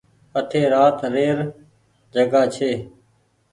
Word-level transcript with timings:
اٺي 0.39 0.61
رات 0.73 0.97
ري 1.13 1.27
ر 1.37 1.39
جگآ 2.13 2.41
ڇي۔ 2.55 2.71